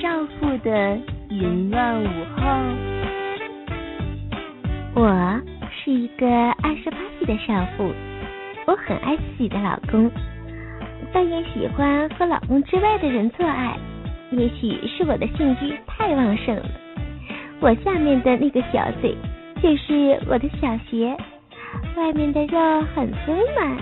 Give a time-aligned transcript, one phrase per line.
[0.00, 2.42] 少妇的淫乱午后，
[4.94, 5.40] 我
[5.70, 6.26] 是一个
[6.62, 7.92] 二十八岁的少妇，
[8.66, 10.10] 我很爱自己的老公，
[11.12, 13.76] 但也喜欢和老公之外的人做爱。
[14.30, 16.64] 也许是我的性欲太旺盛了，
[17.60, 19.14] 我下面的那个小嘴
[19.62, 21.14] 就是我的小穴，
[21.96, 23.76] 外面的肉很丰满，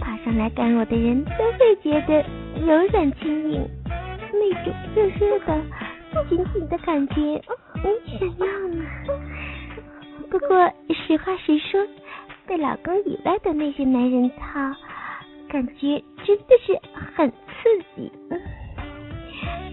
[0.00, 2.24] 爬上来干我的人都会觉得
[2.64, 3.68] 柔软轻盈，
[4.32, 5.60] 那种热热的、
[6.28, 8.84] 紧紧的感觉，你想要吗？
[10.30, 11.86] 不过实话实说，
[12.46, 14.74] 被老公以外的那些男人操，
[15.48, 16.78] 感觉真的是
[17.14, 17.36] 很刺
[17.94, 18.10] 激。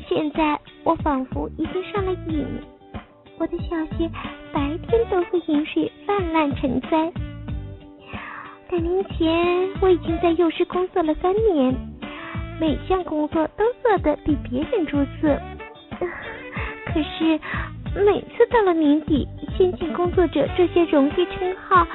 [0.07, 2.45] 现在我仿佛已经上了瘾，
[3.39, 4.09] 我的小穴
[4.51, 7.11] 白天都会饮水泛滥成灾。
[8.69, 11.75] 两年前我已经在幼师工作了三年，
[12.59, 15.39] 每项工作都做得比别人出色。
[16.93, 17.39] 可是
[18.05, 21.85] 每次到了年底，先进工作者这些荣誉称号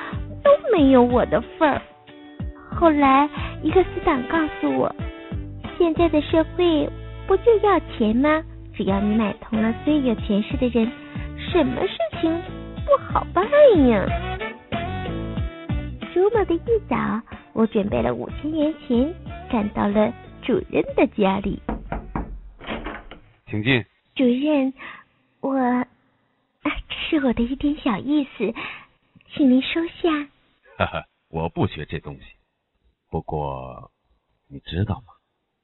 [0.42, 1.81] 都没有我的份儿。
[2.75, 3.28] 后来
[3.62, 4.95] 一个死党告诉我，
[5.78, 6.89] 现在的社会。
[7.27, 8.43] 不就要钱吗？
[8.75, 10.91] 只要你买通了最有权势的人，
[11.37, 12.33] 什么事情
[12.87, 13.45] 不好办
[13.87, 14.06] 呀？
[16.15, 16.97] 周末的一早，
[17.53, 19.15] 我准备了五千元钱，
[19.50, 20.11] 赶到了
[20.49, 21.61] 主任的家里。
[23.51, 23.85] 请进。
[24.15, 24.73] 主任，
[25.41, 25.55] 我
[26.65, 28.55] 这是我的一点小意思，
[29.29, 30.09] 请您收下。
[30.79, 32.23] 哈哈，我不学这东西。
[33.11, 33.91] 不过，
[34.49, 35.13] 你知道吗？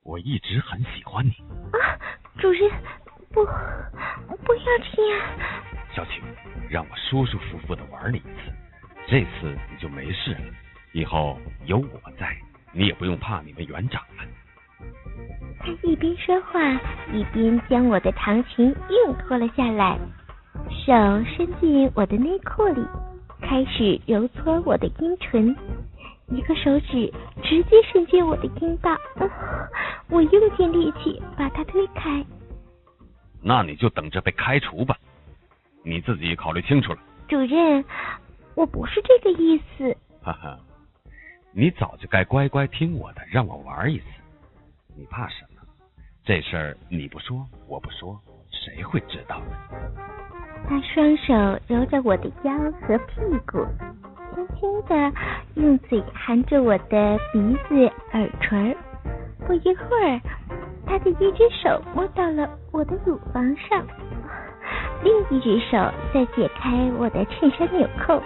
[0.02, 1.30] 我一直很喜欢你
[1.72, 1.96] 啊，
[2.38, 2.70] 主任，
[3.32, 5.38] 不，不要这样。
[5.94, 6.20] 小曲，
[6.68, 8.52] 让我舒舒服服的玩你一次，
[9.08, 10.54] 这次你就没事了。
[10.92, 12.36] 以后有我在，
[12.70, 14.24] 你也不用怕你们园长了。
[15.60, 16.60] 他一边说话，
[17.12, 19.98] 一边将我的长裙硬脱了下来，
[20.68, 20.92] 手
[21.24, 22.84] 伸进我的内裤里，
[23.40, 25.56] 开始揉搓我的阴唇。
[26.28, 28.96] 一个手指直接伸进我的阴道，
[30.08, 32.24] 我用尽力气把他推开。
[33.42, 34.96] 那你就等着被开除吧，
[35.82, 36.98] 你自己考虑清楚了。
[37.28, 37.84] 主任，
[38.54, 39.96] 我不是这个意思。
[40.22, 40.58] 哈哈，
[41.52, 44.04] 你早就该乖乖听我的，让我玩一次。
[44.96, 45.62] 你怕什么？
[46.24, 48.18] 这事儿你不说，我不说，
[48.50, 49.56] 谁会知道呢？
[50.68, 51.34] 他双手
[51.68, 53.66] 揉着我的腰和屁股。
[54.34, 55.12] 轻轻的
[55.54, 58.76] 用嘴含着我的鼻子、耳垂，
[59.46, 60.20] 不一会儿，
[60.86, 63.86] 他的一只手摸到了我的乳房上，
[65.04, 65.76] 另一只手
[66.12, 68.20] 在解开我的衬衫纽扣。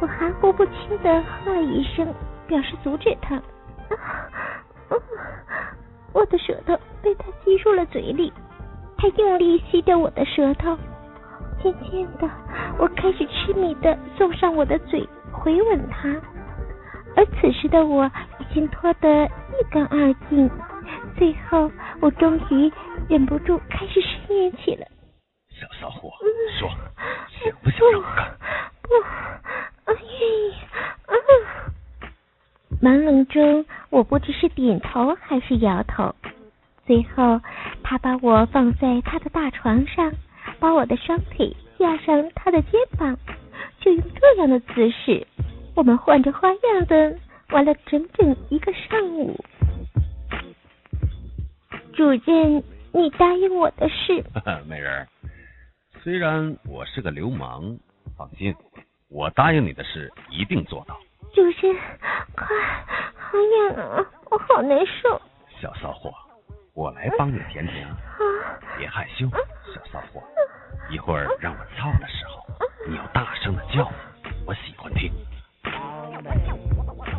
[0.00, 2.06] 我含糊不清的喝了一声，
[2.46, 3.42] 表示阻止他。
[6.12, 8.32] 我的舌头被他吸入了嘴里，
[8.96, 10.76] 他用力吸着我的舌头。
[11.62, 12.28] 渐渐的，
[12.78, 15.06] 我开始痴迷的送上我的嘴。
[15.32, 16.08] 回吻他，
[17.14, 18.10] 而此时的我
[18.40, 20.50] 已经脱得一干二净。
[21.16, 21.70] 最后，
[22.00, 22.72] 我终于
[23.08, 24.86] 忍不住开始呻吟起来。
[25.50, 26.10] 小骚货，
[26.58, 26.68] 说
[27.28, 28.36] 想不想让我干？
[28.82, 28.94] 不，
[29.86, 30.54] 我愿意。
[32.80, 36.14] 朦胧中，我不知是点头还是摇头。
[36.86, 37.40] 最后，
[37.82, 40.12] 他把我放在他的大床上，
[40.58, 43.16] 把我的双腿压上他的肩膀。
[43.80, 45.26] 就用这样的姿势，
[45.74, 47.16] 我们换着花样的
[47.50, 49.38] 玩了整整一个上午。
[51.92, 52.62] 主任，
[52.92, 54.24] 你答应我的事。
[54.68, 55.06] 美人，
[56.02, 57.78] 虽然我是个流氓，
[58.16, 58.54] 放心，
[59.08, 60.98] 我答应你的事一定做到。
[61.34, 61.76] 主任，
[62.34, 62.46] 快，
[63.30, 65.20] 好痒啊，我好难受。
[65.60, 66.10] 小骚货，
[66.74, 67.86] 我来帮你舔舔。
[68.78, 69.26] 别害羞，
[69.74, 70.22] 小骚货，
[70.90, 72.42] 一会儿让我操的时候。
[72.88, 73.86] 你要大声的叫，
[74.46, 75.12] 我喜欢听。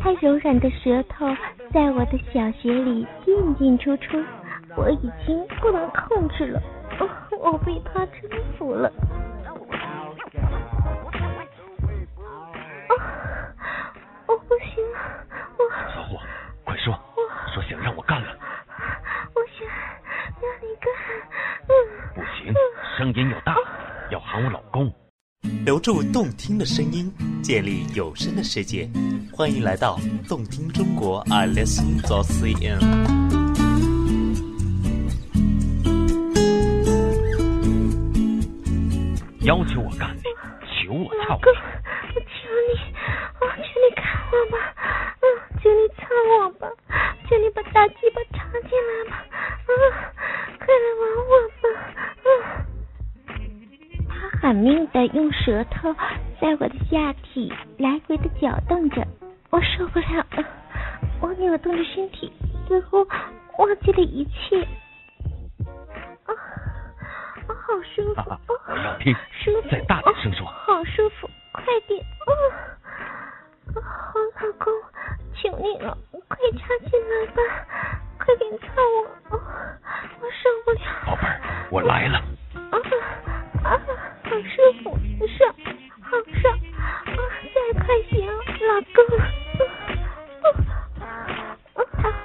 [0.02, 1.28] 他柔软的舌头
[1.72, 4.18] 在我的小穴里进进出出，
[4.76, 6.60] 我已经不能控制了，
[7.40, 8.92] 我被他征服了。
[23.00, 23.56] 声音又大，
[24.12, 24.94] 要喊我老公。
[25.64, 27.10] 留住动听的声音，
[27.42, 28.90] 建立有声的世界。
[29.32, 29.98] 欢迎来到
[30.28, 32.78] 动听中国，I listen to CN。
[39.44, 39.89] 要求我干你，求
[54.50, 55.94] 狠命的用舌头
[56.42, 59.06] 在我的下体来回的搅动着，
[59.52, 60.44] 我受不了了，
[61.22, 62.34] 我扭动着身体，
[62.68, 63.08] 似乎
[63.60, 64.60] 忘记了一切。
[66.26, 66.34] 啊，
[67.46, 68.24] 好舒服！
[68.68, 69.70] 我要听，舒服！
[69.70, 70.48] 再大点声说。
[70.48, 72.04] 好舒服，快点！
[72.26, 72.34] 啊，
[73.78, 74.74] 好老公，
[75.36, 75.96] 求你了，
[76.28, 77.42] 快插进来吧，
[78.18, 78.66] 快点操
[79.30, 80.80] 我，我受不了。
[81.06, 82.19] 宝贝儿，我来了。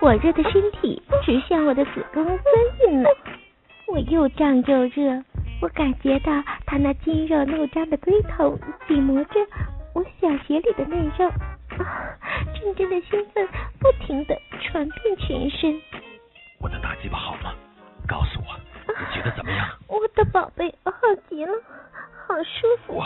[0.05, 2.39] 火热的身体直向我的子宫钻
[2.79, 3.11] 进来，
[3.87, 5.25] 我又胀又热，
[5.63, 6.31] 我感觉到
[6.67, 8.55] 他那筋肉怒张的龟头
[8.87, 9.41] 紧磨着
[9.95, 11.27] 我小穴里的内肉，
[11.79, 12.13] 啊，
[12.53, 13.49] 阵阵的兴奋
[13.81, 15.81] 不停的传遍全身。
[16.61, 17.55] 我的大鸡巴好吗？
[18.07, 18.55] 告诉我，
[18.87, 19.67] 你觉得怎么样？
[19.89, 20.93] 我的宝贝，好
[21.31, 21.53] 极了，
[22.29, 22.97] 好舒服。
[22.99, 23.03] 我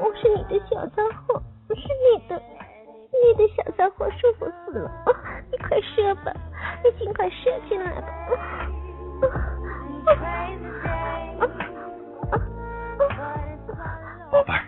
[0.00, 2.40] 我是你的小骚货，我是你的，
[3.10, 4.90] 你的小骚货舒服死了。
[5.50, 6.32] 你快射吧，
[6.84, 8.08] 你尽快射进来吧。
[14.30, 14.64] 宝贝儿，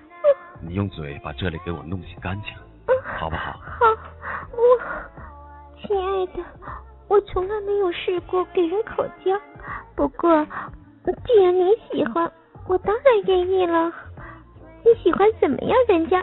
[0.60, 2.52] 你用嘴把这里给我弄洗干净，
[3.18, 3.52] 好不好？
[3.52, 3.86] 好，
[4.52, 4.60] 我
[5.80, 6.42] 亲爱的，
[7.08, 9.38] 我从来没有试过给人口交，
[9.94, 10.44] 不过
[11.24, 12.30] 既然你喜欢，
[12.66, 13.92] 我当然愿意了。
[14.84, 16.22] 你喜欢怎么样，人家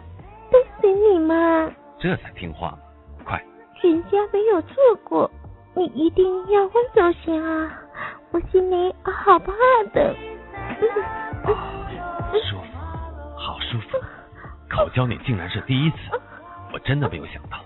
[0.51, 1.71] 都随你嘛。
[1.99, 2.79] 这才听话嘛，
[3.23, 3.43] 快！
[3.81, 5.29] 人家没有做过，
[5.75, 7.71] 你一定要温柔些啊。
[8.31, 9.53] 我心里好怕
[9.93, 10.15] 的。
[12.49, 12.63] 舒服，
[13.37, 13.97] 好舒服。
[14.69, 15.97] 口交你竟然是第一次，
[16.73, 17.57] 我真的没有想到。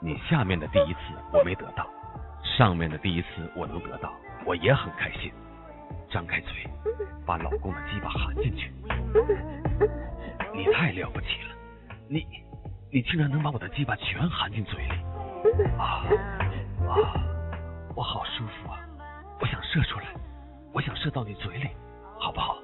[0.00, 0.98] 你下面的第一次
[1.32, 1.86] 我没得到，
[2.44, 4.12] 上面的第一次我能得到，
[4.44, 5.32] 我也很开心。
[6.10, 6.50] 张开嘴，
[7.26, 8.72] 把老公的鸡巴含进去。
[10.54, 11.54] 你太了不起了，
[12.08, 12.26] 你
[12.92, 14.92] 你竟然能把我的鸡巴全含进嘴里。
[15.78, 16.04] 啊
[16.88, 16.96] 啊，
[17.94, 18.80] 我好舒服啊！
[19.40, 20.06] 我想射出来，
[20.72, 21.68] 我想射到你嘴里，
[22.18, 22.56] 好不好？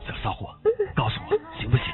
[0.00, 0.54] 小骚货，
[0.94, 1.84] 告诉我行不行？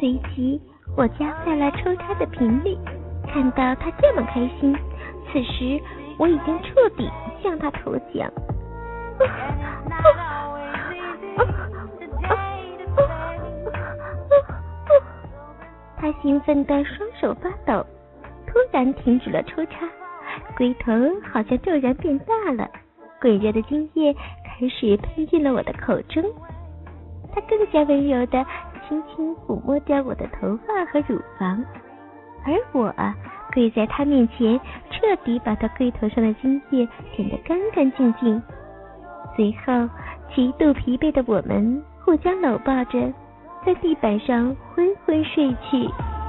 [0.00, 0.60] 随即
[0.96, 2.74] 我加快了抽插的频率，
[3.28, 4.74] 看到他这么开心，
[5.30, 5.78] 此时
[6.18, 7.10] 我已经彻底
[7.42, 8.32] 向他投降。
[16.02, 17.86] 他兴奋的双手发抖，
[18.44, 19.88] 突然停止了抽插，
[20.56, 22.68] 龟头好像骤然变大了，
[23.20, 26.20] 滚热的精液开始喷进了我的口中。
[27.32, 28.44] 他更加温柔的
[28.88, 31.64] 轻轻抚摸着我的头发和乳房，
[32.44, 32.92] 而我
[33.54, 34.58] 跪在他面前，
[34.90, 38.42] 彻底把他龟头上的精液舔得干干净净。
[39.36, 39.88] 随后，
[40.34, 42.98] 极度疲惫的我们互相搂抱着，
[43.64, 46.21] 在地板上昏昏睡去。